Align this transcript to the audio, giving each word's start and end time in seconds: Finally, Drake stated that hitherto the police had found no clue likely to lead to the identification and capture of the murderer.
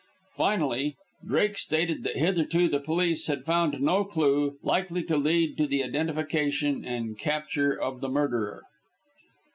Finally, 0.35 0.95
Drake 1.27 1.59
stated 1.59 2.01
that 2.01 2.17
hitherto 2.17 2.67
the 2.67 2.79
police 2.79 3.27
had 3.27 3.45
found 3.45 3.79
no 3.79 4.03
clue 4.03 4.57
likely 4.63 5.03
to 5.03 5.15
lead 5.15 5.55
to 5.59 5.67
the 5.67 5.83
identification 5.83 6.83
and 6.83 7.19
capture 7.19 7.79
of 7.79 8.01
the 8.01 8.09
murderer. 8.09 8.63